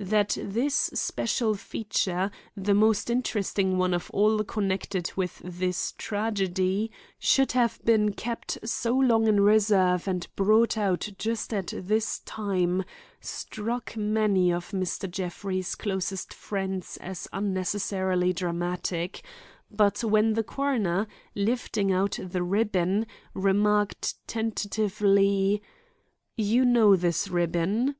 That 0.00 0.36
this 0.42 0.74
special 0.74 1.54
feature, 1.54 2.32
the 2.56 2.74
most 2.74 3.08
interesting 3.08 3.78
one 3.78 3.94
of 3.94 4.10
all 4.12 4.42
connected 4.42 5.12
with 5.14 5.40
this 5.44 5.92
tragedy, 5.96 6.90
should 7.20 7.52
have 7.52 7.78
been 7.84 8.12
kept 8.14 8.58
so 8.68 8.96
long 8.98 9.28
in 9.28 9.40
reserve 9.40 10.08
and 10.08 10.26
brought 10.34 10.76
out 10.76 11.08
just 11.18 11.54
at 11.54 11.72
this 11.72 12.18
time, 12.24 12.82
struck 13.20 13.96
many 13.96 14.52
of 14.52 14.72
Mr. 14.72 15.08
Jeffrey's 15.08 15.76
closest 15.76 16.34
friends 16.34 16.96
as 16.96 17.28
unnecessarily 17.32 18.32
dramatic; 18.32 19.22
but 19.70 20.02
when 20.02 20.32
the 20.32 20.42
coroner, 20.42 21.06
lifting 21.36 21.92
out 21.92 22.18
the 22.20 22.42
ribbon, 22.42 23.06
remarked 23.34 24.14
tentatively, 24.26 25.62
"You 26.36 26.64
know 26.64 26.96
this 26.96 27.28
ribbon?" 27.28 27.94